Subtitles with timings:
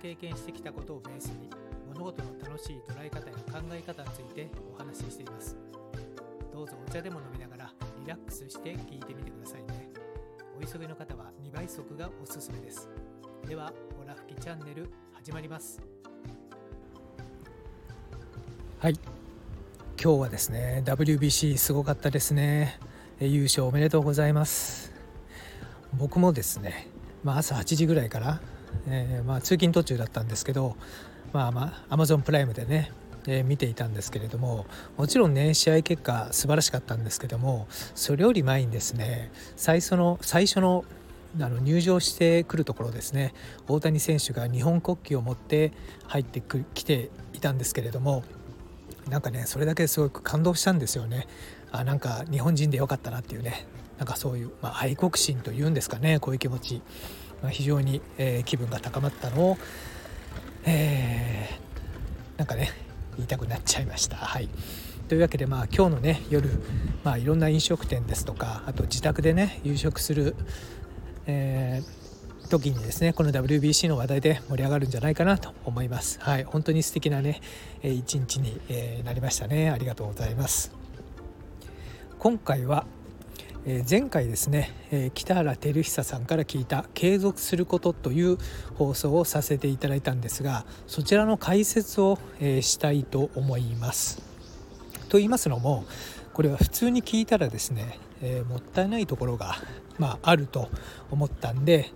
[0.00, 1.50] 経験してきたことをベースに
[1.88, 5.56] 物事の楽しい捉え方や考え方についてお話ししています。
[6.52, 9.88] どうぞお茶でも飲みながらリラックスして聞いてみてくださいね。
[10.56, 12.88] お急ぎの方は2倍速がおすすめです。
[13.46, 13.72] では
[14.02, 15.80] オラ吹きチャンネル始まります。
[18.78, 18.94] はい。
[20.00, 22.78] 今日はですね WBC すごかったですね。
[23.20, 24.92] 優勝おめでとうございます。
[25.94, 26.88] 僕もですね、
[27.24, 28.40] まあ、朝8時ぐらいから、
[28.88, 30.76] えー、まあ、通勤途中だったんですけど
[31.32, 32.90] まあまあ Amazon プライムでね
[33.26, 40.84] え見ていたんですけれどももちろんね試合結果素晴らしかったんですけどもそれより前にですね最初の最初の
[41.38, 43.34] あの入場してくるところですね
[43.68, 45.72] 大谷選手が日本国旗を持って
[46.06, 46.42] 入って
[46.72, 48.24] きていたんですけれども
[49.10, 51.26] なんかねそれだけすごく感動したんですよね。
[51.70, 53.66] あなんか日本人でよかったなっていうね
[53.98, 56.80] なんかそういう、まあ、愛国心というんですかねこういう気持ち、
[57.42, 59.58] まあ、非常に、えー、気分が高まったのを、
[60.64, 62.70] えー、なんかね
[63.16, 64.16] 言いたくなっちゃいました。
[64.16, 64.48] はい
[65.08, 66.50] というわけでまあ今日のね夜、
[67.02, 70.36] まあ、いろんな飲食店ですとかあと自宅でね夕食する、
[71.26, 76.18] えー、時にですねこの WBC の話題で盛り上がるんじゃないかなと思います。
[76.20, 77.40] はい本当に素敵なね
[77.82, 78.60] 一日に
[79.04, 80.72] なりましたねありがとうございます。
[82.18, 82.84] 今回は
[83.66, 88.38] 前回ですね北原照久さんから聞いた「継続すること」という
[88.76, 94.22] 放送をさせていただいたんですがそちらの解説をしたいと思います。
[95.08, 95.84] と言いますのも
[96.32, 99.56] これは普通に聞いたらですね、えもったいないところが、
[99.98, 100.68] まあ、ると
[101.10, 101.90] 思ったんで、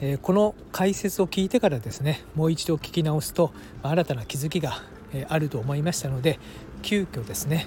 [0.00, 3.50] えこの解説を聞いてからですねもう一度聞き直すと、
[3.82, 4.82] 新たな気づきが、
[5.14, 6.38] えあると思いましたので
[6.82, 7.66] 急遽ですね、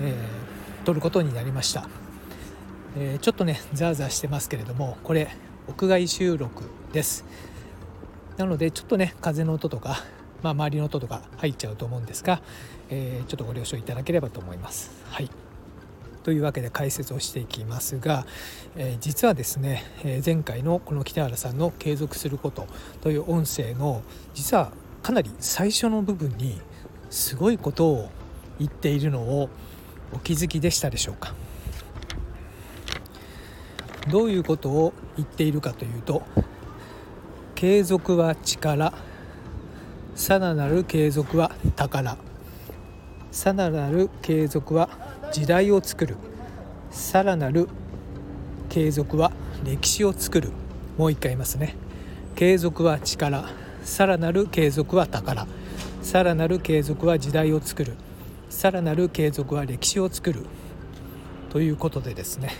[0.00, 0.52] えー
[0.84, 1.88] 撮ることになりました、
[2.96, 5.28] えー、ちょっとねザーザーしてますけれどもこれ
[5.68, 7.24] 屋外収録です。
[8.36, 9.98] なのでちょっとね風の音とか、
[10.42, 12.42] まあ、周りの音とか入っちゃうと思うんですが、
[12.90, 14.90] えー、ちょっとご了承いただければと思います。
[15.10, 15.30] はい。
[16.22, 18.26] というわけで解説をしていきますが、
[18.76, 22.68] えー、実はですね、え、前回のこの北原さんの「継続すること」
[23.02, 24.02] という音声の
[24.32, 24.70] 実は
[25.02, 26.60] かなり最初の部分に
[27.10, 28.10] すごいことを
[28.58, 29.50] 言っているのを
[30.12, 31.34] お気づきでしたでしょうか？
[34.08, 36.22] どういうことを言っているかというと
[37.54, 38.92] 継続は力
[40.14, 42.18] さらなる継続は宝。
[43.30, 44.90] さらなる継続は
[45.32, 46.16] 時代を作る。
[46.90, 47.68] さらなる
[48.68, 49.32] 継続は
[49.64, 50.50] 歴史を作る。
[50.98, 51.76] もう一回言いますね。
[52.36, 53.48] 継続は力。
[53.84, 55.46] さらなる継続は宝。
[56.02, 57.94] さらなる継続は時代を作る。
[58.50, 60.44] さらなる継続は歴史を作る。
[61.48, 62.50] ということでですね。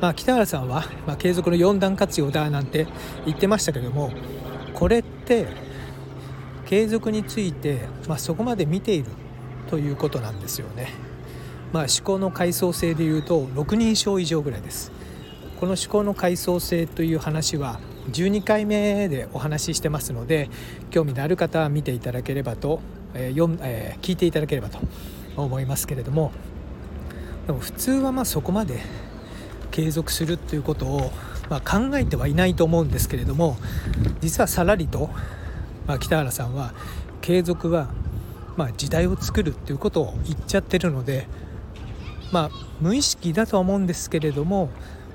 [0.00, 2.86] まあ、北原さんは、まあ、継続の4段活用だなんて
[3.24, 4.12] 言ってましたけども
[4.74, 5.46] これって
[6.66, 9.06] 継続について、まあ、そこまで見ている
[9.68, 10.88] ということなんですよね。
[11.72, 14.92] まあ、思考の階層性でいうと6人称以上ぐらいです。
[15.58, 17.80] この思考の階層性という話は
[18.10, 20.50] 12回目でお話ししてますので
[20.90, 22.80] 興味のある方は見ていただければと
[23.14, 24.78] えーえー、聞いていただければと
[25.36, 26.32] 思いますけれども
[27.46, 28.80] でも普通はまあそこまで
[29.74, 31.10] 継続するということを、
[31.50, 33.56] まあ、考えてはいないと思うんですけれども
[34.20, 35.10] 実はさらりと、
[35.88, 36.72] まあ、北原さんは
[37.20, 37.88] 継続は、
[38.56, 41.26] まあ、時代を作るっていうことを言っちゃってるので、
[42.30, 44.70] まあ、無意識だとは思うんですけれども、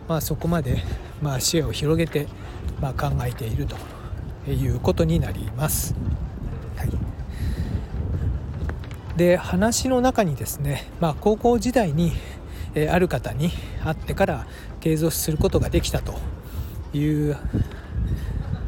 [0.10, 0.84] まあ、そこまで、
[1.22, 2.28] まあ、視野を広げて、
[2.82, 3.78] まあ、考えていると
[4.52, 5.96] いうことになります。
[9.16, 12.14] で話の中にですね、まあ、高校時代に、
[12.76, 13.52] え、ある方に
[13.84, 14.48] 会ってから
[14.80, 16.20] 継続することができたと
[16.94, 17.38] いう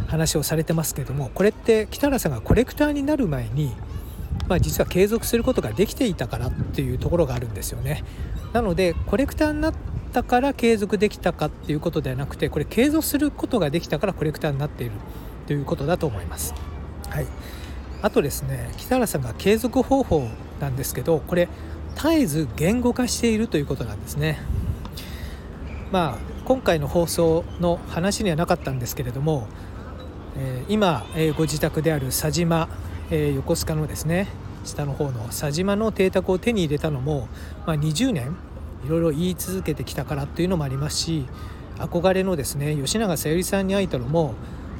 [0.07, 3.73] 話をされてますけどもこれって北原さんがコレクターになる前に、
[4.47, 8.03] まあ、実は継続することができていたからっていうところがあるんですよね。
[8.51, 9.73] なのでコレクターになっ
[10.11, 14.93] たから継続できたかっていうことではなくてこれ継続することができたからコレクターになっている
[15.47, 16.53] ということだと思います。
[17.09, 17.25] はい。
[18.01, 20.27] あとですね北原さんが継続方法
[20.59, 21.47] なんですけどこれ
[21.95, 24.39] 絶えず言語化しているということなんですね。
[25.91, 29.47] まあ今回の放送の話にはなかったんですけれども、
[30.37, 32.67] えー、今、えー、ご自宅である佐島、
[33.09, 34.27] えー、横須賀のですね
[34.63, 37.27] 下の方の佐島の邸宅を手に入れたのも、
[37.65, 38.35] まあ、20年
[38.85, 41.25] いろいろ言い続けてきたからっていうのもありますし
[41.77, 44.33] 憧れのですね吉永小百合さんに会えたのも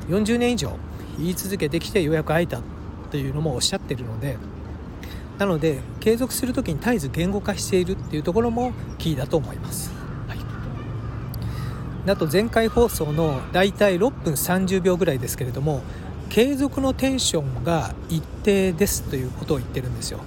[0.09, 0.75] 40年以上
[1.17, 2.61] 言い続けてきてようやく会えた
[3.11, 4.37] というのもおっしゃってるので
[5.41, 9.91] なので継続する時に絶えず言語化しているっていうところもキーだと思います。
[10.27, 10.37] はい、
[12.07, 15.81] あと前回放送のだいたい6分30秒ぐらいですけれども
[16.29, 20.19] 継続のテンションが一定ですということを言ってるんですよ。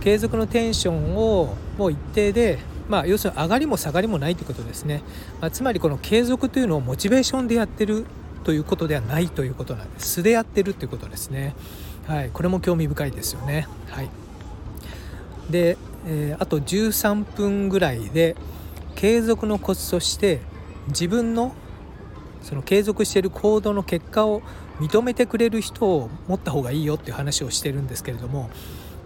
[0.00, 2.58] 継続のテンションをもう一定で
[2.88, 5.02] まあ、要するに上がりも下がりもないということですね、
[5.42, 8.06] まあ、つまりこの継続というのをモチベーションでやってる
[8.44, 10.08] ということではないということなんです。
[10.08, 11.54] 素でやってるということですね。
[12.06, 12.30] はい。
[12.32, 13.68] これも興味深いですよね。
[13.90, 14.08] はい
[15.50, 18.36] で、えー、あと13分ぐらいで
[18.94, 20.40] 継続のコツとして
[20.88, 21.54] 自分の
[22.42, 24.42] その継続している行動の結果を
[24.80, 28.48] 認めてくれる人を持った方がいいよっていう話をしてるんですけれども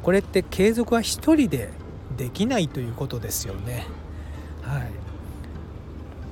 [0.02, 1.02] これって継続は1
[1.34, 1.70] 人で
[2.16, 3.86] できないということですよね。
[4.62, 4.90] はい、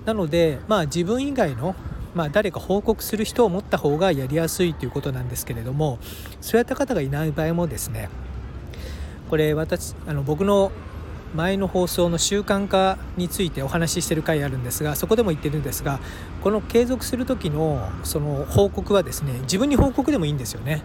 [0.05, 1.75] なので、まあ、自分以外の、
[2.15, 5.99] まあ、誰か報告する人を持った方がやりやすいということなんですけれども
[6.41, 8.09] そういった方がいない場合もですね
[9.31, 10.73] これ私あの僕の
[11.37, 16.01] 前の放送の習慣化についてお話ししてる回あるんですがそこでも言ってるんですが
[16.43, 20.83] この継続する時のその報告はですね自分に報告でもいいんですよね。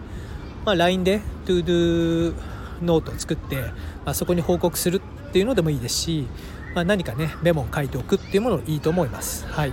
[0.64, 2.34] まあ、LINE で ToDo
[2.82, 6.28] ノートを作って、まあ、そこに報告するっていうのでもいいですし、
[6.74, 9.44] まあ、何かねメモを書いておくっていうものいいと思います。
[9.48, 9.72] はい、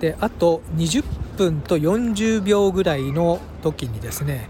[0.00, 1.04] であと20
[1.36, 4.48] 分と40秒ぐらいの時にですね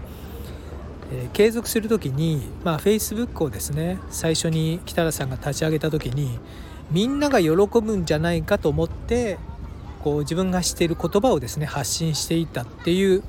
[1.11, 6.39] え、継続する時に、まあ、Facebook をですね最初に北原さんが立ち上げた時に
[6.91, 9.37] みんなが喜ぶんじゃないかと思って
[10.03, 13.23] こう自分がしている言葉をですね発信していたっていう、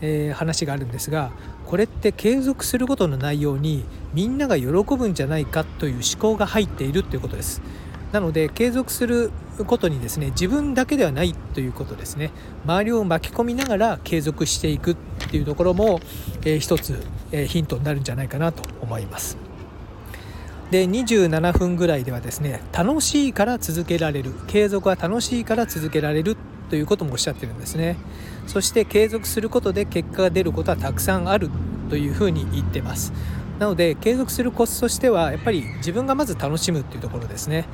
[0.00, 1.30] えー、話があるんですが
[1.66, 7.62] これって継続することの内容にみんなが喜ぶんじゃないかという思考が入っているということです。
[8.12, 9.30] なので継続する
[9.66, 12.30] ことにですね自分だけではないということですね。
[12.64, 14.96] 周りを巻き込みながら継続していくっ
[15.30, 16.00] ていうところも、
[16.42, 19.36] えー、一つ、えー、ヒントになるんじゃないかなと思います。
[20.70, 24.32] で27分ぐらいではですね楽しいから続けられる。
[24.48, 26.36] 継続は楽しいから続けられる
[26.68, 27.96] ということもおっしゃってるんですね。
[28.46, 31.50] そして継続することで結果が出ることはたくさんある
[31.88, 33.12] というふうに言ってます。
[33.58, 37.66] なので継続するコツとしてはやっぱり自分がまず楽しむっていうところですね。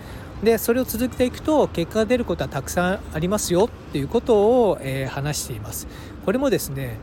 [0.42, 5.86] でそれを続けていくと結果が出ることはたくさんありますよっていうことを、えー、話しています。
[6.24, 6.98] これもですね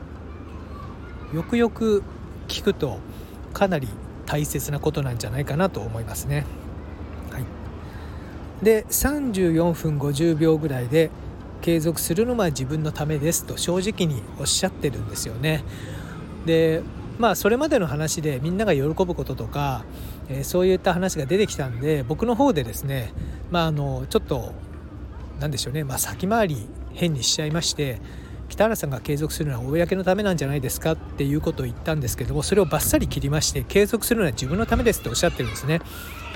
[1.34, 2.04] よくよく
[2.48, 3.00] 聞くと
[3.54, 3.88] かなり
[4.26, 6.46] 大切なことなんじゃないかなと思いますね、
[7.32, 7.46] はい、
[8.64, 11.10] で34分50秒ぐらいで
[11.62, 15.64] 継続するのは自分のためですと正直におっしゃってるんですよね。
[16.46, 16.82] で
[17.18, 19.86] まあそれまでの話でみんなが喜ぶこととか、
[20.30, 23.14] えー、そういった話が出てきたんで僕の方でですね
[23.52, 24.54] まああのちょっと
[25.40, 28.00] 何でしょうね、まあ、先回り変にしちゃいまして
[28.50, 35.82] 北原さんが継続するのは公のためなんじゃないですかっていうことを言ったんですけどもそれをバッサリ切りまして継続するのは自分のためですっておっしゃってるんですね。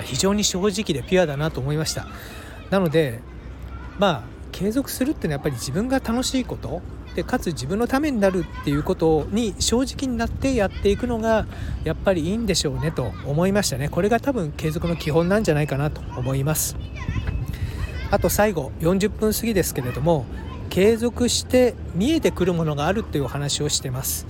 [0.03, 0.69] 非常に正直
[0.99, 2.07] でピュアだなと思いました。
[2.69, 3.19] なので
[3.99, 6.81] まあ継続するっていうのはやっぱり自分が楽しいこと
[7.17, 11.47] でかつ自分のためになるっていうことに正直になってやっていくのが
[11.83, 13.89] やっぱりいいんでしょうねと思いましたね。
[13.89, 16.77] これが多分継続の基本なんじゃないかなと思います。
[18.11, 20.25] あと最後40分過ぎですけれども
[20.69, 24.27] 継続して見えてくるものがあるというお話をしてます、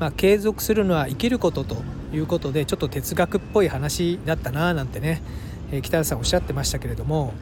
[0.00, 1.76] まあ、継続するのは生きることと
[2.12, 5.22] いうことでちょっと哲学っぽい話だったななんてね、
[5.70, 7.32] え、北田さんおっしゃってましたけれども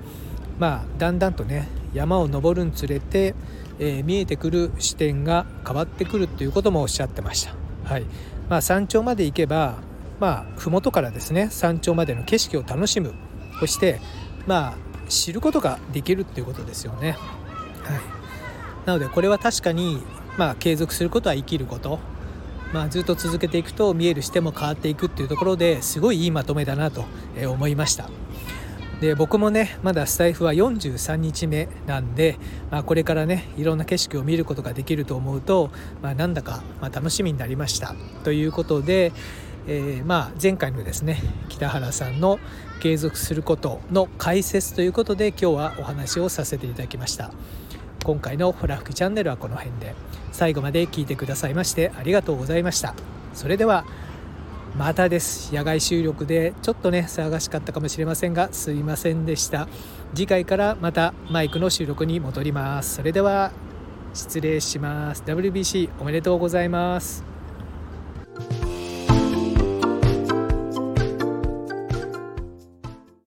[0.58, 3.34] まあだんだんとね山を登るにつれて
[3.78, 7.54] えー、見えてくる視点が変わってくるということもおっしゃってました。
[7.84, 8.04] はい
[8.48, 9.78] まあ、山頂まで行けば、
[10.20, 13.12] まあ、麓からですね山頂までの景色を楽しむ
[13.58, 14.00] そして、
[14.46, 14.74] まあ、
[15.08, 17.16] 知ることができるっていうことですよね。
[17.82, 18.00] はい、
[18.86, 20.00] なのでこれは確かに、
[20.38, 21.98] まあ、継続することは生きること、
[22.72, 27.04] まあ、ずっと続けていくと見える視点も変わっていくっていうところですごいいいまとめだなと
[27.48, 28.21] 思いました。
[29.02, 32.38] で僕もねまだスタイフは43日目なんで、
[32.70, 37.96] まあ、これからねいろんな景色を見ることができると思うと、まあ、なんだか、ま楽しみになりました。
[38.22, 39.12] ということで、
[39.66, 42.38] えー、まあ前回のですね北原さんの
[42.80, 47.32] 継続することの解説ということで今日はお話をさせていただきました。
[48.04, 49.96] 今回のホラ吹きチャンネルはこの辺で。
[50.30, 52.94] 最後まで聞いてくださいましてありがとうございました。
[53.34, 53.84] それでは
[54.76, 55.54] またです。
[55.54, 59.68] 野外収録でちょっとね騒がしかったかもしれませんがすいませんでした。
[60.14, 62.96] 次回からまたマイクの収録に戻ります。
[62.96, 63.52] それでは
[64.14, 65.22] 失礼します。
[65.26, 67.31] WBC おめでとうございます。